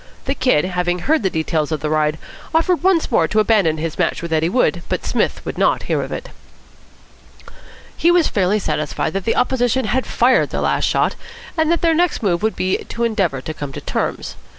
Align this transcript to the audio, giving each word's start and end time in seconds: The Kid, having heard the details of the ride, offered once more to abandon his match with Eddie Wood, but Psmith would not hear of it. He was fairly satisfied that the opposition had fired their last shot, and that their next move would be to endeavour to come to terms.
The 0.25 0.33
Kid, 0.33 0.65
having 0.65 0.97
heard 0.97 1.21
the 1.21 1.29
details 1.29 1.71
of 1.71 1.81
the 1.81 1.89
ride, 1.91 2.17
offered 2.55 2.81
once 2.81 3.11
more 3.11 3.27
to 3.27 3.39
abandon 3.39 3.77
his 3.77 3.99
match 3.99 4.23
with 4.23 4.33
Eddie 4.33 4.49
Wood, 4.49 4.81
but 4.89 5.05
Psmith 5.05 5.45
would 5.45 5.59
not 5.59 5.83
hear 5.83 6.01
of 6.01 6.11
it. 6.11 6.29
He 7.95 8.09
was 8.09 8.27
fairly 8.27 8.57
satisfied 8.57 9.13
that 9.13 9.25
the 9.25 9.35
opposition 9.35 9.85
had 9.85 10.07
fired 10.07 10.49
their 10.49 10.61
last 10.61 10.85
shot, 10.85 11.13
and 11.55 11.71
that 11.71 11.81
their 11.81 11.93
next 11.93 12.23
move 12.23 12.41
would 12.41 12.55
be 12.55 12.77
to 12.77 13.03
endeavour 13.03 13.41
to 13.41 13.53
come 13.53 13.71
to 13.73 13.81
terms. 13.81 14.33